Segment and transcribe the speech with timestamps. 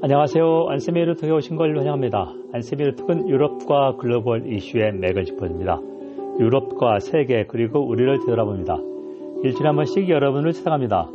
[0.00, 0.66] 안녕하세요.
[0.68, 2.32] 안세미 루톡에 오신 걸 환영합니다.
[2.52, 5.80] 안세미 루톡은 유럽과 글로벌 이슈의 맥을 짚어줍니다.
[6.38, 8.76] 유럽과 세계 그리고 우리를 되돌아봅니다.
[9.42, 11.10] 일주일에 한 번씩 여러분을 찾아갑니다.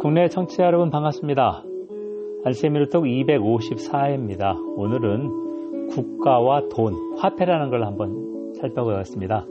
[0.00, 1.64] 국내 청취자 여러분 반갑습니다.
[2.44, 4.54] 안세미 루톡 254회입니다.
[4.76, 9.46] 오늘은 국가와 돈, 화폐라는 걸 한번 살펴보겠습니다.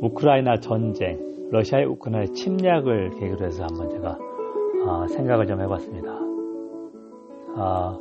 [0.00, 1.18] 우크라이나 전쟁,
[1.50, 4.16] 러시아의 우크라이나 침략을 계기로 해서 한번 제가
[4.86, 6.21] 어, 생각을 좀 해봤습니다.
[7.54, 8.00] 어,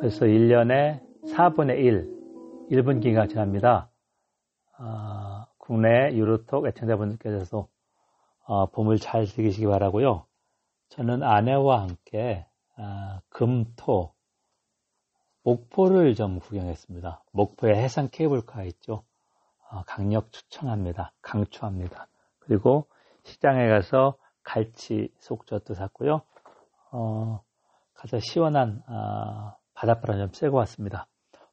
[0.00, 3.88] 벌써 1년에 4분의 1, 1분 기가 지납니다.
[4.78, 7.68] 어, 국내 유로톡 애청자분들께서도
[8.44, 10.26] 어, 봄을 잘 즐기시기 바라고요.
[10.88, 12.44] 저는 아내와 함께
[12.76, 14.12] 어, 금토
[15.44, 17.22] 목포를 좀 구경했습니다.
[17.30, 19.04] 목포에 해상 케이블카 있죠.
[19.70, 21.12] 어, 강력 추천합니다.
[21.22, 22.08] 강추합니다.
[22.40, 22.88] 그리고
[23.22, 26.22] 시장에 가서 갈치 속젓도 샀고요.
[26.90, 27.45] 어,
[27.96, 31.08] 가서 시원한 어, 바닷바람 좀 쐬고 왔습니다.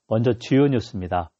[0.07, 1.31] 먼저 주요 뉴스입니다.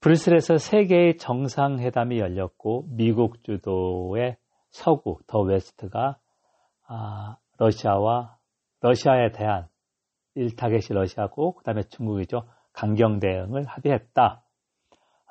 [0.00, 4.36] 브뤼셀에서 세 개의 정상회담이 열렸고 미국 주도의
[4.70, 6.18] 서구 the West가
[6.86, 8.36] 아, 러시아와
[8.82, 9.66] 러시아에 대한
[10.36, 12.46] 1타겟이 러시아고 그다음에 중국이죠.
[12.74, 14.42] 강경 대응을 합의했다.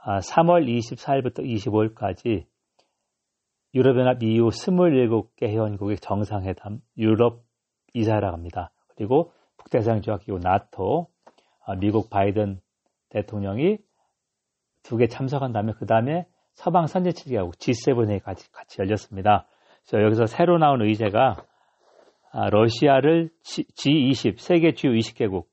[0.05, 2.45] 아, 3월 24일부터 25일까지
[3.75, 7.42] 유럽연합 EU 27개 회원국의 정상회담 유럽
[7.93, 8.71] 이사라 합니다.
[8.95, 11.07] 그리고 북대서양조약기구 나토
[11.65, 12.59] 아, 미국 바이든
[13.09, 13.77] 대통령이
[14.83, 19.47] 두 개 참석한 다음에 그 다음에 서방 선제 7개국 G7에 같이, 같이 열렸습니다.
[19.85, 21.37] 그래서 여기서 새로 나온 의제가
[22.31, 25.45] 아, 러시아를 G20 세계 주요 20개국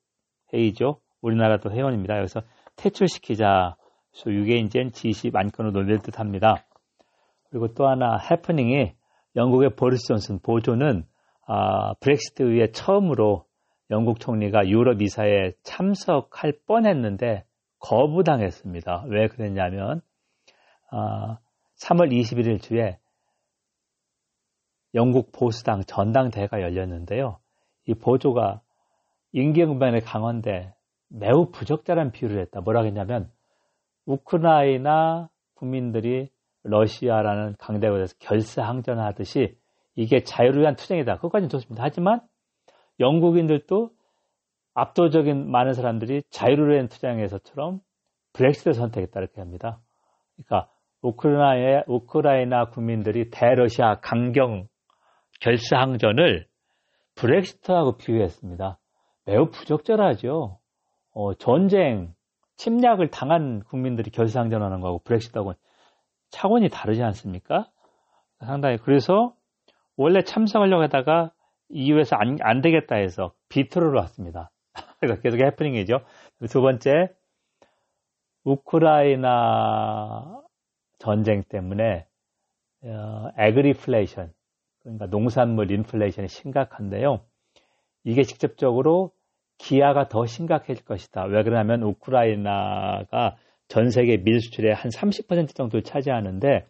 [0.53, 0.99] 회의죠.
[1.21, 2.17] 우리나라도 회원입니다.
[2.17, 2.41] 여기서
[2.75, 3.75] 퇴출시키자.
[4.11, 6.65] 그래서 이게 이제 G20 안건으로 논릴 듯합니다.
[7.49, 8.93] 그리고 또 하나 해프닝이
[9.35, 11.05] 영국의 보리스 존슨 보조는
[11.47, 13.45] 아, 브렉시트 이후에 처음으로
[13.89, 17.45] 영국 총리가 유럽 이사에 참석할 뻔했는데
[17.79, 19.05] 거부당했습니다.
[19.07, 20.01] 왜 그랬냐면
[20.91, 21.39] 아,
[21.81, 22.97] 3월 21일 주에
[24.93, 27.39] 영국 보수당 전당대회가 열렸는데요.
[27.87, 28.61] 이 보조가
[29.33, 30.73] 임기응변의 강원대
[31.07, 32.61] 매우 부적절한 비유를 했다.
[32.61, 33.31] 뭐라 했냐면
[34.05, 36.29] 우크라이나 국민들이
[36.63, 39.57] 러시아라는 강대국에서 결사항전하듯이
[39.95, 41.15] 이게 자유를 위한 투쟁이다.
[41.15, 41.83] 그것까지는 좋습니다.
[41.83, 42.21] 하지만
[42.99, 43.89] 영국인들도
[44.73, 47.81] 압도적인 많은 사람들이 자유를 위한 투쟁에서처럼
[48.33, 49.79] 브렉시트를 선택했다 이렇게 합니다.
[50.35, 50.69] 그러니까
[51.01, 54.67] 우크라이나, 우크라이나 국민들이 대러시아 강경
[55.41, 56.47] 결사항전을
[57.15, 58.77] 브렉시트하고 비유했습니다.
[59.25, 60.59] 매우 부적절하죠.
[61.13, 62.13] 어, 전쟁,
[62.55, 65.57] 침략을 당한 국민들이 결사항전하는 거하고 브렉시트하고는
[66.29, 67.67] 차원이 다르지 않습니까?
[68.39, 69.33] 상당히 그래서
[69.97, 71.31] 원래 참석하려고 하다가
[71.69, 74.51] EU에서 안, 안 되겠다 해서 비트로로 왔습니다.
[75.23, 76.01] 계속 해프닝이죠.
[76.49, 77.09] 두 번째,
[78.43, 80.41] 우크라이나
[80.99, 82.05] 전쟁 때문에
[82.83, 84.33] 어, agriflation,
[84.81, 87.21] 그러니까 농산물 인플레이션이 심각한데요.
[88.03, 89.11] 이게 직접적으로
[89.57, 91.25] 기아가 더 심각해질 것이다.
[91.25, 93.35] 왜 그러냐면 우크라이나가
[93.67, 96.65] 전 세계 밀 수출의 한 30% 정도를 차지하는데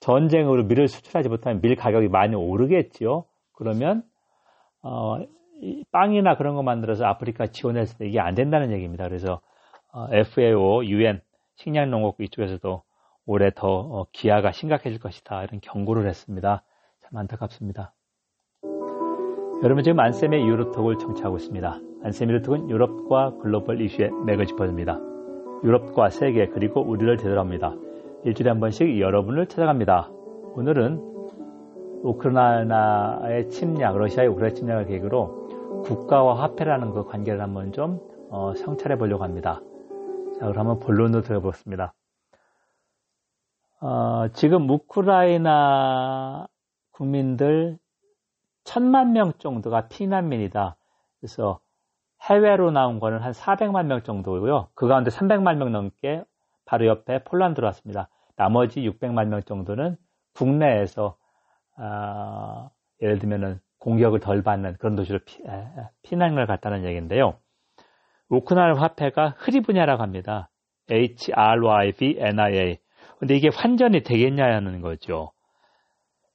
[0.00, 3.24] 전쟁으로 밀을 수출하지 못하면 밀 가격이 많이 오르겠지요.
[3.52, 4.02] 그러면
[4.82, 5.18] 어,
[5.90, 9.04] 빵이나 그런 거 만들어서 아프리카 지원했을 때 이게 안 된다는 얘기입니다.
[9.04, 9.40] 그래서
[9.92, 11.20] 어, FAO, UN,
[11.56, 12.82] 식량농업국 이쪽에서도
[13.24, 16.62] 올해 더 어, 기아가 심각해질 것이다 이런 경고를 했습니다.
[17.02, 17.92] 참 안타깝습니다.
[19.62, 21.80] 여러분 지금 안쌤의 유로톡을 청취하고 있습니다.
[22.04, 24.98] 안쌤 유로톡은 유럽과 글로벌 이슈의 맥을 짚어줍니다.
[25.64, 27.85] 유럽과 세계 그리고 우리를 되돌아옵니다.
[28.26, 30.08] 일주일에 한 번씩 여러분을 찾아갑니다.
[30.56, 30.98] 오늘은
[32.02, 39.22] 우크라이나의 침략, 러시아의 우크라이나 침략을 계기로 국가와 화폐라는 그 관계를 한번 좀 어, 성찰해 보려고
[39.22, 39.60] 합니다.
[40.40, 41.94] 자, 그럼 한번 본론으로 들어보겠습니다.
[43.82, 46.48] 어, 지금 우크라이나
[46.90, 47.78] 국민들
[48.64, 50.76] 천만 명 정도가 피난민이다.
[51.20, 51.60] 그래서
[52.24, 54.70] 해외로 나온 거는 한 400만 명 정도고요.
[54.74, 56.24] 그 가운데 300만 명 넘게
[56.64, 58.08] 바로 옆에 폴란드로 왔습니다.
[58.36, 59.96] 나머지 600만 명 정도는
[60.34, 61.16] 국내에서
[61.78, 62.70] 어,
[63.02, 65.18] 예를 들면은 공격을 덜 받는 그런 도시로
[66.02, 67.38] 피, 난을 갔다는 얘기인데요.
[68.28, 70.50] 우크라이나 화폐가 흐리분야라고 합니다.
[70.90, 72.78] HRYBNIA.
[73.18, 75.32] 근데 이게 환전이 되겠냐는 거죠.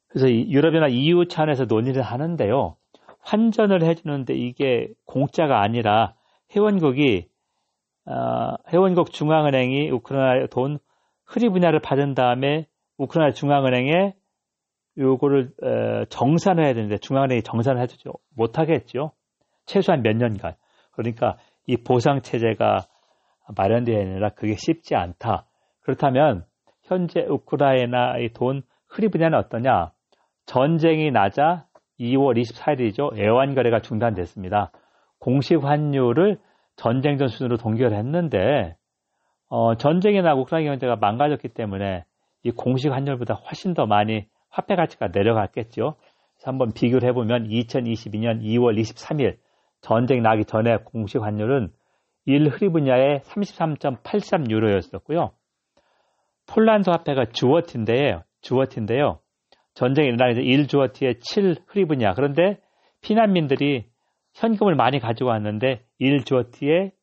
[0.07, 2.75] 그래서 유럽이나 EU 차원에서 논의를 하는데요.
[3.19, 6.15] 환전을 해주는데 이게 공짜가 아니라
[6.55, 7.29] 회원국이
[8.05, 10.79] 어, 회원국 중앙은행이 우크라이나 돈
[11.31, 12.67] 흐리 분야를 받은 다음에
[12.97, 14.13] 우크라이나 중앙은행에
[14.97, 19.13] 요거를 어, 정산을 해야 되는데 중앙은행이 정산을 해주죠 못하겠죠.
[19.65, 20.55] 최소한 몇 년간.
[20.91, 21.37] 그러니까
[21.67, 22.79] 이 보상 체제가
[23.55, 25.45] 마련되어 있느라 그게 쉽지 않다.
[25.79, 26.43] 그렇다면
[26.83, 29.91] 현재 우크라이나의 돈 흐리 분야는 어떠냐?
[30.45, 31.65] 전쟁이 나자
[31.97, 33.17] 2월 24일이죠.
[33.17, 34.71] 애완 거래가 중단됐습니다.
[35.17, 36.39] 공식 환율을
[36.75, 38.75] 전쟁 전 수준으로 동결했는데
[39.53, 42.05] 어, 전쟁이 나고 우크라이나 경제가 망가졌기 때문에
[42.43, 45.95] 이 공식 환율보다 훨씬 더 많이 화폐 가치가 내려갔겠죠.
[45.97, 49.35] 그래서 한번 비교를 해보면 2022년 2월 23일
[49.81, 51.69] 전쟁 나기 전에 공식 환율은
[52.27, 55.31] 1 흐리분야에 33.83유로였었고요.
[56.47, 58.23] 폴란드 화폐가 주어티인데요.
[58.39, 59.19] 주어티인데요.
[59.73, 62.13] 전쟁이 일어나기 전 1주어티에 7 흐리분야.
[62.13, 62.61] 그런데
[63.01, 63.83] 피난민들이
[64.35, 66.93] 현금을 많이 가지고 왔는데 1 주어티에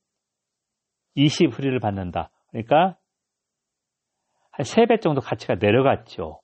[1.14, 2.30] 20 흐리를 받는다.
[2.50, 2.96] 그러니까
[4.50, 6.40] 한 3배 정도 가치가 내려갔죠.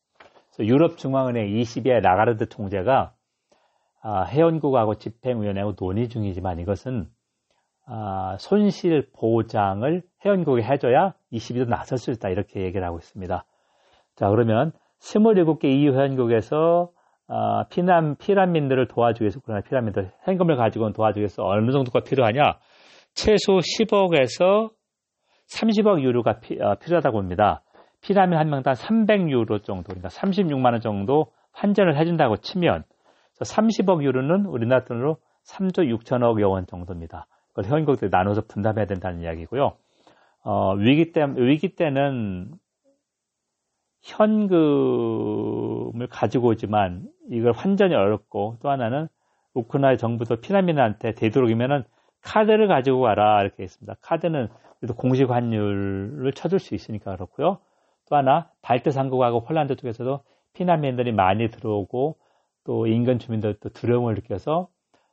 [0.61, 2.49] 유럽 중앙은행 20의 라가르드
[4.03, 7.09] 아, 회원국하고 집행위원회하고 논의 중이지만 이것은
[7.87, 13.45] 아, 손실 보장을 회원국이 해줘야 22도 나설 수 있다 이렇게 얘기를 하고 있습니다.
[14.15, 16.91] 자 그러면 27개 EU 회원국에서
[17.27, 22.59] 아, 피난 피난민들을 도와주기 위해서 그러나 피난민들 현금을 가지고 도와주기 위해서 어느 정도가 필요하냐?
[23.15, 24.71] 최소 10억에서
[25.49, 27.63] 30억 유로가 피, 어, 필요하다고 봅니다.
[28.01, 32.85] 피라민 한 명당 300유로 정도, 그러니까 36만 원 정도 환전을 해준다고 치면
[33.41, 37.27] 30억 유로는 우리나라 돈으로 3조 6천억 여 원 정도입니다.
[37.53, 39.73] 그걸 회원국들 나눠서 분담해야 된다는 이야기고요.
[40.45, 42.53] 어, 위기 때 위기 때는
[44.03, 49.09] 현금을 가지고 오지만 이걸 환전이 어렵고 또 하나는
[49.55, 51.85] 우크라이나 정부도 피난민한테 되도록이면은
[52.23, 53.95] 카드를 가지고 와라 이렇게 했습니다.
[54.03, 54.49] 카드는
[54.85, 57.57] 그래도 공식 환율을 쳐줄 수 있으니까 그렇고요.
[58.07, 60.21] 또 하나 발트 삼국하고 폴란드 쪽에서도
[60.53, 62.19] 피난민들이 많이 들어오고
[62.65, 64.69] 또 인근 주민들도 두려움을 느껴서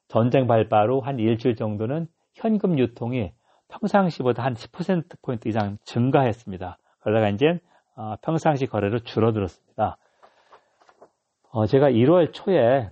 [0.09, 3.31] 전쟁 발바로 한 일주일 정도는 현금 유통이
[3.69, 6.77] 평상시보다 한 10%포인트 이상 증가했습니다.
[6.99, 7.61] 그러다가 이제
[7.95, 9.95] 어, 평상시 거래로 줄어들었습니다.
[11.51, 12.89] 어, 제가 1월 초에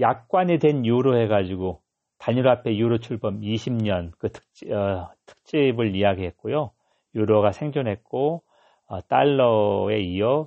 [0.00, 1.82] 약관이 된 유로 해가지고
[2.22, 6.70] 단일 화폐 유로 출범 20년 그 특집, 어, 특집을 이야기했고요.
[7.16, 8.44] 유로가 생존했고
[8.86, 10.46] 어, 달러에 이어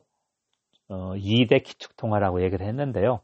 [0.87, 3.19] 어, 2대 기축통화라고 얘기를 했는데요.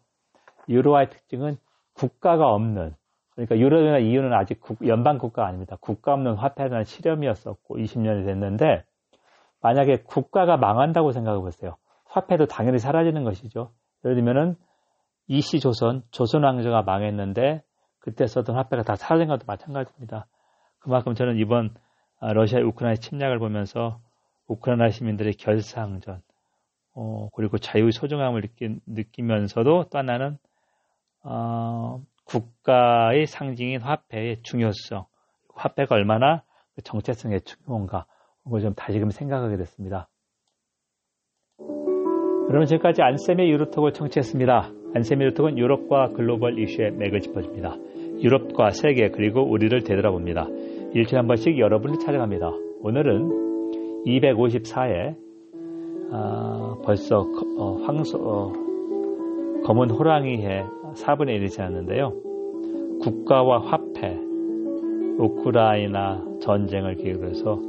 [0.67, 1.55] 유로화의 특징은
[1.93, 2.93] 국가가 없는
[3.35, 5.77] 그러니까 유로나 이유는 아직 국, 연방 국가 아닙니다.
[5.79, 8.83] 국가 없는 화폐라는 실험이었었고 20년이 됐는데
[9.61, 11.77] 만약에 국가가 망한다고 생각해 보세요.
[12.03, 13.71] 화폐도 당연히 사라지는 것이죠.
[14.03, 14.57] 예를 들면은
[15.27, 17.63] 이시 조선, 조선 왕조가 망했는데
[18.01, 20.27] 그때 썼던 화폐가 다 사라진 것도 마찬가지입니다.
[20.79, 21.73] 그만큼 저는 이번
[22.19, 24.01] 아, 러시아 우크라이나 침략을 보면서
[24.47, 26.21] 우크라이나 시민들의 결상전,
[26.93, 28.43] 어, 그리고 자유의 소중함을
[28.85, 30.37] 느끼, 면서도또 하나는
[31.23, 35.05] 어, 국가의 상징인 화폐의 중요성,
[35.55, 36.43] 화폐가 얼마나
[36.83, 38.05] 정체성에 중요한가,
[38.43, 40.09] 그걸 좀 다시금 생각하게 됐습니다.
[42.51, 44.71] 여러분 지금까지 안쌤의 유로톡을 청취했습니다.
[44.93, 47.77] 안쌤의 유로톡은 유럽과 글로벌 이슈의 맥을 짚어줍니다.
[48.21, 50.47] 유럽과 세계 그리고 우리를 되돌아봅니다.
[50.93, 52.51] 일주일에 한 번씩 여러분을 찾아갑니다.
[52.81, 55.15] 오늘은 254회
[56.11, 57.25] 아, 벌써
[57.57, 58.51] 어, 황소 어,
[59.63, 60.65] 검은 호랑이해
[60.95, 62.11] 4분의 1이 지났는데요.
[63.01, 64.19] 국가와 화폐,
[65.17, 67.61] 우크라이나 전쟁을 계기로 해서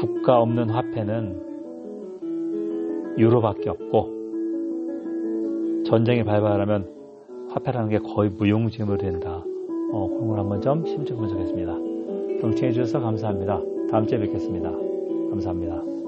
[0.00, 1.46] 국가 없는 화폐는
[3.18, 4.16] 유로밖에 없고
[5.86, 6.96] 전쟁이 발발하면
[7.50, 9.42] 화폐라는 게 거의 무용지물이 된다.
[9.92, 11.72] 어, 한번 좀 심층 분석했습니다.
[12.40, 13.60] 동청해 주셔서 감사합니다.
[13.90, 14.70] 다음 주에 뵙겠습니다.
[15.30, 16.05] 감사합니다.